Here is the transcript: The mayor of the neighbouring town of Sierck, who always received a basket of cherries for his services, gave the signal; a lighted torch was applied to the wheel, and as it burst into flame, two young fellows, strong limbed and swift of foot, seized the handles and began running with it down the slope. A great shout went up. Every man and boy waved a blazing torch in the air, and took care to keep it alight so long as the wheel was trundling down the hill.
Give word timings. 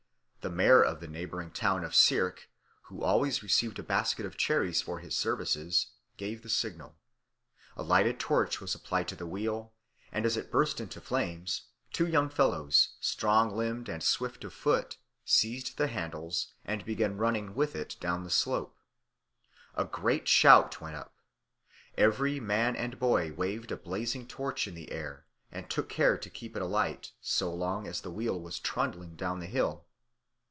The 0.43 0.49
mayor 0.49 0.81
of 0.81 1.01
the 1.01 1.07
neighbouring 1.07 1.51
town 1.51 1.83
of 1.83 1.93
Sierck, 1.93 2.49
who 2.85 3.03
always 3.03 3.43
received 3.43 3.77
a 3.77 3.83
basket 3.83 4.25
of 4.25 4.37
cherries 4.37 4.81
for 4.81 4.97
his 4.97 5.15
services, 5.15 5.91
gave 6.17 6.41
the 6.41 6.49
signal; 6.49 6.95
a 7.77 7.83
lighted 7.83 8.19
torch 8.19 8.59
was 8.59 8.73
applied 8.73 9.07
to 9.09 9.15
the 9.15 9.27
wheel, 9.27 9.71
and 10.11 10.25
as 10.25 10.37
it 10.37 10.49
burst 10.51 10.81
into 10.81 10.99
flame, 10.99 11.45
two 11.93 12.07
young 12.07 12.27
fellows, 12.27 12.95
strong 12.99 13.55
limbed 13.55 13.87
and 13.87 14.01
swift 14.01 14.43
of 14.43 14.51
foot, 14.51 14.97
seized 15.23 15.77
the 15.77 15.85
handles 15.85 16.53
and 16.65 16.85
began 16.85 17.17
running 17.19 17.53
with 17.53 17.75
it 17.75 17.95
down 17.99 18.23
the 18.23 18.31
slope. 18.31 18.79
A 19.75 19.85
great 19.85 20.27
shout 20.27 20.81
went 20.81 20.95
up. 20.95 21.13
Every 21.99 22.39
man 22.39 22.75
and 22.75 22.97
boy 22.97 23.31
waved 23.31 23.71
a 23.71 23.77
blazing 23.77 24.25
torch 24.27 24.67
in 24.67 24.73
the 24.73 24.91
air, 24.91 25.27
and 25.51 25.69
took 25.69 25.87
care 25.87 26.17
to 26.17 26.29
keep 26.31 26.55
it 26.55 26.63
alight 26.63 27.11
so 27.21 27.53
long 27.53 27.85
as 27.85 28.01
the 28.01 28.09
wheel 28.09 28.39
was 28.41 28.57
trundling 28.57 29.15
down 29.15 29.39
the 29.39 29.45
hill. 29.45 29.85